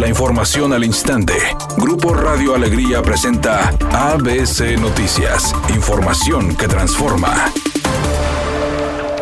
[0.00, 1.34] La información al instante.
[1.76, 5.54] Grupo Radio Alegría presenta ABC Noticias.
[5.74, 7.52] Información que transforma.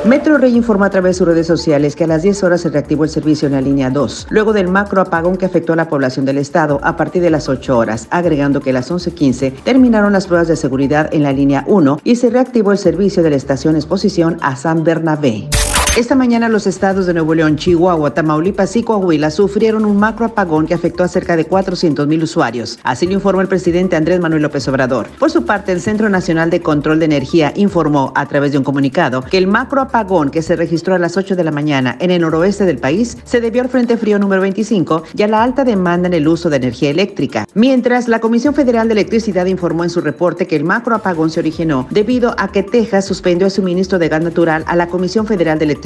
[0.04, 2.71] Metro Rey informa a través de sus redes sociales que a las 10 horas se
[2.71, 5.89] reactivó el servicio en la línea 2, luego del macro apagón que afectó a la
[5.89, 10.13] población del estado a partir de las 8 horas, agregando que a las 11.15 terminaron
[10.13, 13.37] las pruebas de seguridad en la línea 1 y se reactivó el servicio de la
[13.37, 15.49] estación Exposición a San Bernabé.
[15.96, 20.66] Esta mañana los estados de Nuevo León, Chihuahua, Tamaulipas y Coahuila sufrieron un macro apagón
[20.66, 22.79] que afectó a cerca de 400 mil usuarios.
[22.85, 25.08] Así lo informó el presidente Andrés Manuel López Obrador.
[25.18, 28.64] Por su parte, el Centro Nacional de Control de Energía informó a través de un
[28.64, 32.12] comunicado que el macro apagón que se registró a las 8 de la mañana en
[32.12, 35.64] el noroeste del país se debió al Frente Frío número 25 y a la alta
[35.64, 37.48] demanda en el uso de energía eléctrica.
[37.55, 41.41] Mientras, la Comisión Federal de Electricidad informó en su reporte que el macro apagón se
[41.41, 45.58] originó debido a que Texas suspendió el suministro de gas natural a la Comisión Federal
[45.58, 45.78] de Electricidad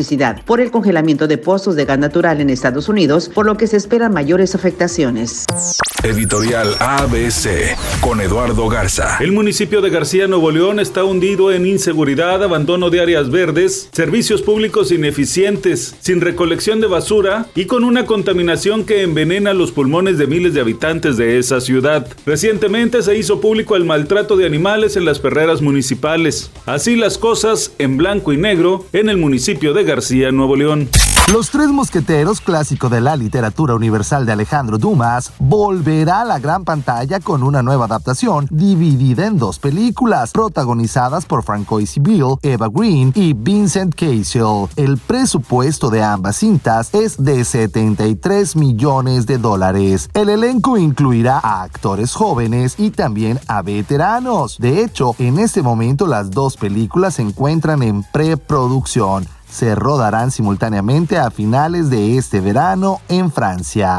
[0.47, 3.77] por el congelamiento de pozos de gas natural en Estados Unidos, por lo que se
[3.77, 5.47] esperan mayores afectaciones.
[6.03, 9.19] Editorial ABC con Eduardo Garza.
[9.21, 14.43] El municipio de García Nuevo León está hundido en inseguridad, abandono de áreas verdes, servicios
[14.43, 20.27] públicos ineficientes, sin recolección de basura y con una contaminación que envenena los pulmones de
[20.27, 22.09] miles de habitantes de esa ciudad.
[22.27, 26.51] Recientemente se hizo público el maltrato de animales en las perreras municipales.
[26.67, 30.89] Así las cosas en blanco y negro en el municipio de García Nuevo León.
[31.33, 36.65] Los Tres Mosqueteros, clásico de la literatura universal de Alejandro Dumas, volverá a la gran
[36.65, 43.13] pantalla con una nueva adaptación dividida en dos películas, protagonizadas por Francois Bill, Eva Green
[43.15, 44.69] y Vincent Cassel.
[44.77, 50.11] El presupuesto de ambas cintas es de 73 millones de dólares.
[50.13, 54.59] El elenco incluirá a actores jóvenes y también a veteranos.
[54.59, 61.19] De hecho, en este momento las dos películas se encuentran en preproducción se rodarán simultáneamente
[61.19, 63.99] a finales de este verano en Francia.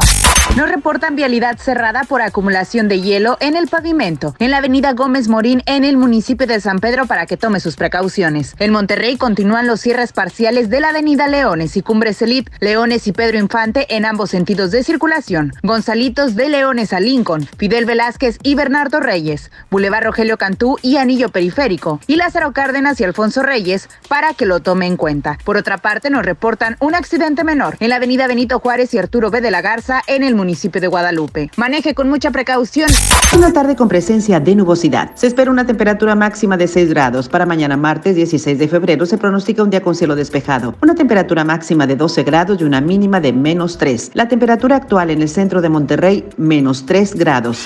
[0.55, 5.27] Nos reportan vialidad cerrada por acumulación de hielo en el pavimento, en la avenida Gómez
[5.27, 8.53] Morín, en el municipio de San Pedro, para que tome sus precauciones.
[8.59, 13.13] En Monterrey continúan los cierres parciales de la avenida Leones y Cumbres Elite, Leones y
[13.13, 15.53] Pedro Infante en ambos sentidos de circulación.
[15.63, 21.29] Gonzalitos de Leones a Lincoln, Fidel Velázquez y Bernardo Reyes, Boulevard Rogelio Cantú y Anillo
[21.29, 25.39] Periférico, y Lázaro Cárdenas y Alfonso Reyes, para que lo tome en cuenta.
[25.45, 29.31] Por otra parte, nos reportan un accidente menor en la avenida Benito Juárez y Arturo
[29.31, 29.41] B.
[29.41, 31.49] de la Garza, en el municipio de Guadalupe.
[31.55, 32.89] Maneje con mucha precaución.
[33.35, 35.11] Una tarde con presencia de nubosidad.
[35.15, 37.29] Se espera una temperatura máxima de 6 grados.
[37.29, 40.75] Para mañana martes 16 de febrero se pronostica un día con cielo despejado.
[40.81, 44.11] Una temperatura máxima de 12 grados y una mínima de menos 3.
[44.15, 47.65] La temperatura actual en el centro de Monterrey, menos 3 grados.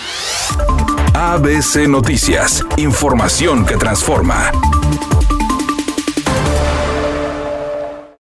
[1.15, 2.63] ABC Noticias.
[2.77, 4.51] Información que transforma.